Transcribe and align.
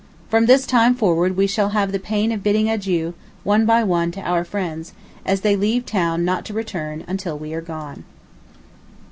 From 0.29 0.47
this 0.47 0.65
time 0.65 0.95
forward 0.95 1.37
we 1.37 1.45
shall 1.45 1.69
have 1.77 1.91
the 1.91 1.99
pain 1.99 2.31
of 2.31 2.41
bidding 2.41 2.67
adieu, 2.67 3.13
one 3.43 3.67
by 3.67 3.83
one, 3.83 4.09
to 4.13 4.21
our 4.21 4.43
friends, 4.43 4.93
as 5.27 5.41
they 5.41 5.55
leave 5.55 5.85
town 5.85 6.25
not 6.25 6.43
to 6.45 6.55
return 6.55 7.03
till 7.17 7.37
we 7.37 7.53
are 7.53 7.61
gone. 7.61 8.03